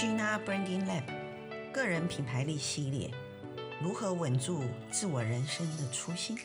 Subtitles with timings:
[0.00, 1.02] Gina Branding Lab
[1.74, 3.10] 个人品牌力系列，
[3.82, 6.38] 如何稳住自我人生的初心？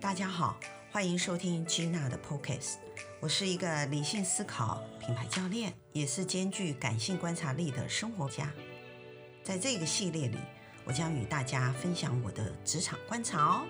[0.00, 0.58] 大家好，
[0.90, 2.76] 欢迎收听 Gina 的 Podcast。
[3.20, 8.50] 我是一个理性思考品牌教练，也是兼具感性观察力的生活家。
[9.44, 10.38] 在这个系列里，
[10.86, 13.66] 我将与大家分享我的职场观察哦。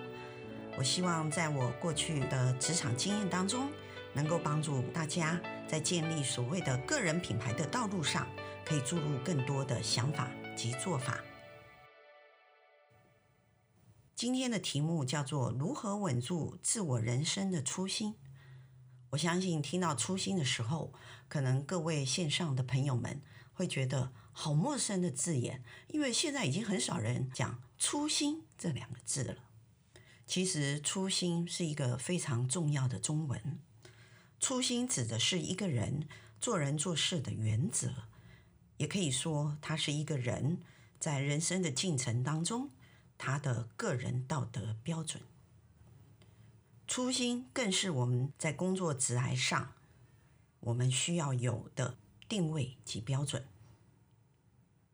[0.77, 3.69] 我希望在我过去的职场经验当中，
[4.13, 8.27] 能够帮助大家在建立所谓的个人品牌的道路上，
[8.65, 11.19] 可以注入更多的想法及做法。
[14.15, 18.15] 今天的题目叫做“如何稳住自我人生的初心”。
[19.11, 20.93] 我相信听到“初心”的时候，
[21.27, 23.21] 可能各位线上的朋友们
[23.53, 29.35] 会觉得好陌生的字眼，因为现在已经很少人讲“初心”这两个字了。
[30.25, 33.59] 其实，初心是一个非常重要的中文。
[34.43, 36.05] 初心指的是一个人
[36.41, 37.93] 做人做事的原则，
[38.75, 40.57] 也可以说，他是一个人
[40.99, 42.69] 在人生的进程当中，
[43.17, 45.23] 他的个人道德标准。
[46.85, 49.75] 初心更是我们在工作职涯上，
[50.59, 51.95] 我们需要有的
[52.27, 53.47] 定位及标准。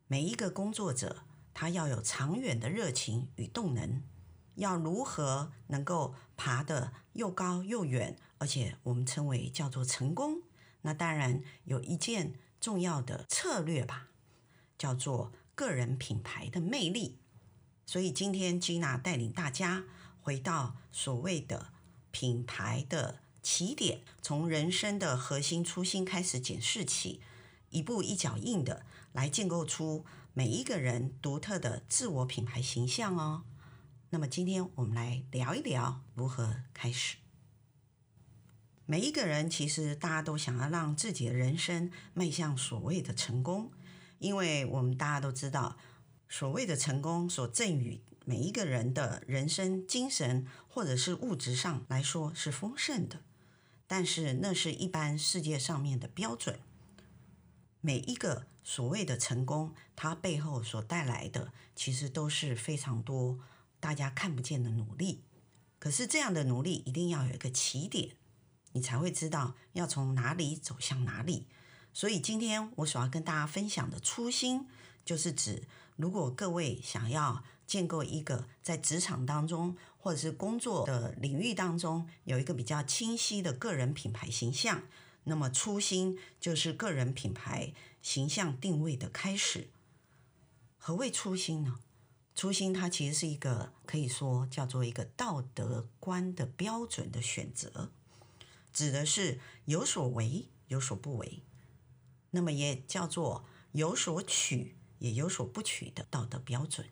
[0.06, 1.24] 每一个工作者，
[1.56, 4.04] 他要有长远的热情与动能。
[4.60, 10.42] 要如何能够爬得又高又远，而且我们称为叫做成功？
[10.82, 14.10] 那当然有一件重要的策略吧，
[14.78, 17.18] 叫做个人品牌的魅力。
[17.86, 19.86] 所以今天 Gina 带领大家
[20.22, 21.72] 回到所谓的
[22.12, 27.22] 品牌的起点，从人生的核心初心开始检视起，
[27.70, 33.44] 一步一脚印的来建构出每一个人独特的自我品牌形象哦。
[34.12, 37.18] 那么今天我们来聊一聊如何开始。
[38.88, 43.72] 每一个人其实大家都想要让自己的人生迈向所谓的成功，
[44.18, 45.78] 因为我们大家都知道，
[46.28, 53.22] 所谓的成功所赠予每一个人的人生精神或者是物质上来说是丰盛的，
[53.86, 56.60] 但是那是一般世界上面的标准。
[57.80, 63.38] 每一个所谓的成功，它背后所带来的其实都是非常多。
[63.80, 65.24] 大家看不见的努力，
[65.80, 68.16] 可是这样的努力一定要有一个起点，
[68.74, 71.48] 你才会知道要从哪里走向哪里。
[71.94, 74.68] 所以今天我所要跟大家分享的初心，
[75.04, 75.64] 就是指
[75.96, 84.84] 如果各位想要建构一个在职场当中或者是工作的领域当中有一个比较清晰的个人品牌形象，
[85.24, 89.70] 那么初心就是个人品牌形象定位的开始。
[90.78, 91.80] 何谓初心呢？
[92.40, 97.92] 初心，它其实是一个可以说叫做一个道德观的标准的选择，
[98.72, 101.44] 指的是有所为有所不为，
[102.32, 106.88] 那么也叫做有所取也有所不取的道德标准。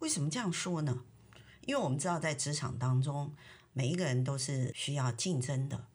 [0.00, 1.02] 为什么这样说呢？
[1.64, 3.32] 因为我们知道，在职场当中，
[3.72, 5.86] 每一个人都是需要竞争的，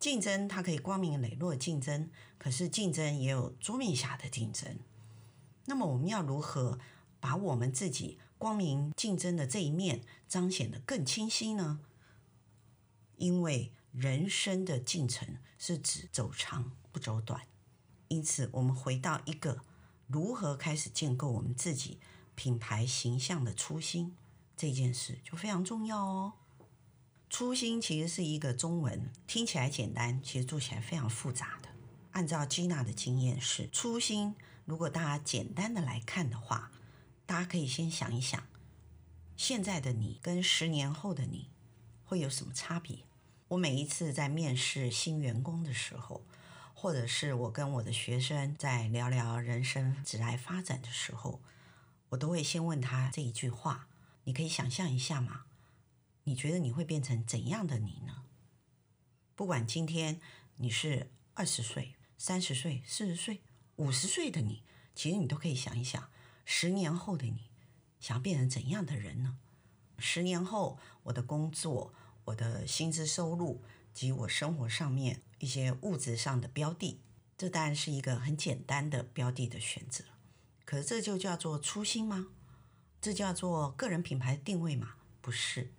[0.00, 2.08] 竞争它可以光明磊落竞争，
[2.38, 4.78] 可是竞争也有桌面下的竞争。
[5.66, 6.78] 那么我们要如何
[7.24, 11.80] 把我们自己光明竞争的这一面彰显得更清晰呢？
[13.16, 17.40] 因为人生的进程是指走长不走短，
[18.08, 19.62] 因此我们回到一个
[20.06, 21.98] 如何开始建构我们自己
[22.34, 24.14] 品牌形象的初心
[24.54, 26.34] 这件事就非常重要哦。
[27.30, 31.70] 初心其实是一个中文，听起来简单，其实做起来非常复杂的。
[32.10, 34.34] 按照 Gina 的经验是，初心
[34.66, 36.70] 如果大家简单的来看的话。
[37.26, 38.46] 大家可以先想一想，
[39.36, 41.50] 现在的你跟十年后的你
[42.04, 42.98] 会有什么差别？
[43.48, 46.24] 我每一次在面试新员工的时候，
[46.74, 51.40] 或者是我跟我的学生在聊聊人生职涯发展的时候，
[52.10, 53.88] 我都会先问他这一句话：
[54.24, 55.44] 你可以想象一下吗？
[56.24, 58.24] 你觉得你会变成怎样的你呢？
[59.34, 60.20] 不管今天
[60.56, 63.42] 你是二十岁、三十岁、四十岁、
[63.76, 64.62] 五十岁的你，
[64.94, 66.10] 其实你都可以想一想。
[66.44, 67.50] 十年后的你，
[67.98, 69.38] 想变成怎样的人呢？
[69.98, 71.94] 十年后，我的工作、
[72.26, 73.62] 我的薪资收入
[73.92, 77.00] 及我生活上面一些物质上的标的，
[77.38, 80.04] 这当然是一个很简单的标的的选择。
[80.64, 82.28] 可是这就叫做初心吗？
[83.00, 84.96] 这叫做个人品牌定位吗？
[85.20, 85.72] 不是。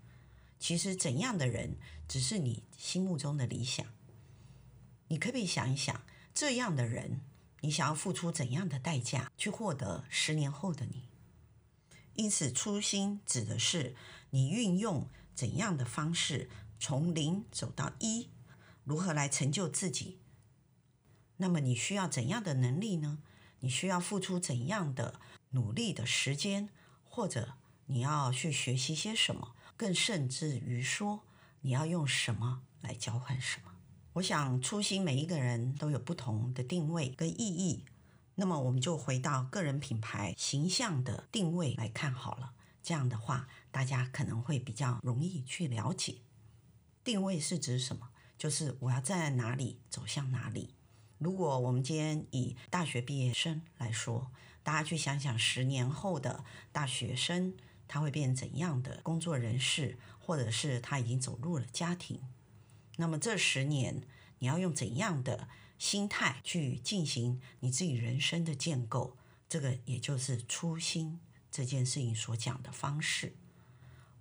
[0.57, 1.77] 其实怎样的人，
[2.07, 3.85] 只是你心目中的理想。
[5.09, 6.01] 你可不可以想一想，
[6.33, 7.21] 这样的人？
[7.65, 11.09] 你想要付出怎样的代价去获得十年后的你？
[12.13, 13.95] 因此，初心指的是
[14.29, 16.47] 你运用怎样的方式
[16.79, 18.29] 从零走到一，
[18.83, 20.19] 如何来成就自己，
[21.37, 23.17] 那么你需要怎样的能力呢？
[23.61, 25.19] 你需要付出怎样的
[25.49, 26.69] 努力的时间，
[27.03, 27.55] 或者
[27.87, 29.55] 你要去学习些什么？
[29.75, 31.23] 更甚至于说，
[31.61, 33.74] 你要用什么来交换什么？
[34.15, 37.83] 我想初心，每一个人都有不同的定位跟意义。
[38.35, 42.53] 那么我们就回到个人品牌形象的定位来看好了。
[42.81, 46.19] 这样的话，大家可能会比较容易去了解。
[47.03, 48.07] 定位是指什么？
[48.37, 50.75] 就是我要站在哪里，走向哪里。
[51.17, 54.31] 如果我们今天以大学毕业生来说，
[54.63, 57.53] 大家去想想十年后的大学生，
[57.85, 62.21] 他会变怎样的工作人士，或者是他已经走入了家庭。
[62.97, 64.01] 那么这十年，
[64.39, 65.47] 你要用怎样的
[65.77, 69.17] 心态去进行你自己人生的建构？
[69.47, 71.19] 这个也就是初心
[71.51, 73.35] 这件事情所讲的方式。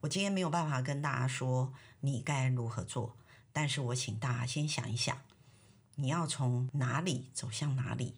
[0.01, 3.17] 我今天没有办法跟大家说你该如何做，
[3.53, 5.23] 但是我请大家先想一想。
[5.95, 8.17] 你要从哪里走向哪里？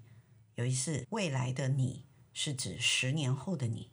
[0.54, 3.90] 有一次，未来的你是指十年后的你，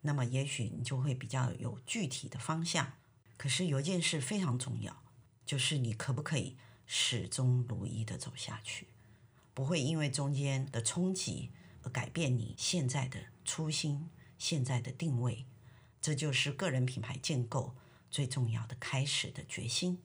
[0.00, 2.94] 那么也许你就会比较有具体的方向。
[3.36, 5.02] 可是有一件事非常重要，
[5.52, 6.56] 就是你可不可以
[6.86, 8.86] 始终如一的走下去，
[9.52, 11.50] 不会因为中间的冲击
[11.82, 14.08] 而改变你现在的初心、
[14.38, 15.44] 现在的定位。
[16.00, 17.74] 这就是个人品牌建构
[18.10, 19.98] 最重要的开始的决心。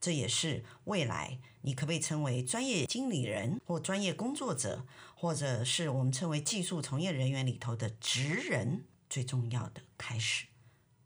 [0.00, 4.84] 这也是未来你可不可以称为专业经理人或专业工作者，
[5.14, 10.46] 或者是我们称为技术从业人员里头的职人最重要的开始。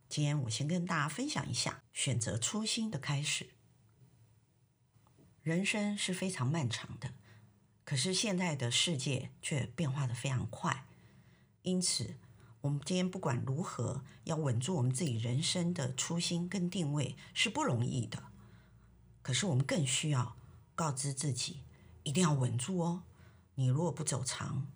[0.09, 3.51] 今天我先跟大家分享一下选择初心的开始。
[5.43, 7.11] 人生是非常漫长的，
[7.85, 10.87] 可是现在的世界却变化的非常快，
[11.63, 12.15] 因此
[12.61, 18.23] 我们今天不管如何要稳住我们自己人生的初心跟定位是不容易的。
[19.21, 20.37] 可是我们更需要
[20.77, 21.65] 告知自己，
[22.05, 23.03] 一定要稳住哦。
[23.57, 24.69] 你如果不走长，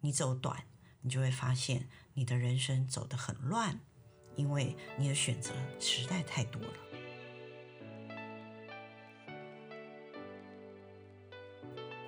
[0.00, 0.64] 你走短，
[1.00, 3.80] 你就会发现你的人生走得很乱，
[4.36, 6.89] 因为你的选择实在太多了。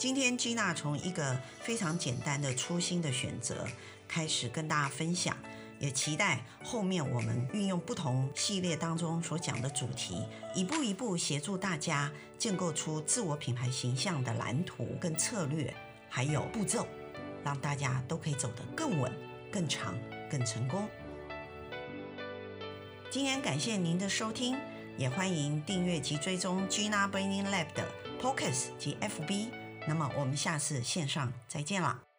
[0.02, 3.68] 今天 Gina 从一个非常简单的初心的选择
[4.08, 5.36] 开始跟大家分享。
[5.78, 10.26] 也期待后面我们运用不同系列当中所讲的主题，
[10.56, 15.72] 一步一步协助大家建构出自我品牌形象的蓝图跟策略，
[16.08, 16.84] 还有步骤，
[17.44, 19.12] 让大家都可以走得更稳、
[19.52, 19.96] 更长、
[20.28, 20.88] 更成功。
[23.08, 24.56] 今天感谢您的收听，
[24.98, 27.86] 也欢迎订阅及追踪 Gina Branding Lab 的
[28.20, 29.61] Podcast 及 FB。
[29.86, 32.11] 那么我们下次线上再见了。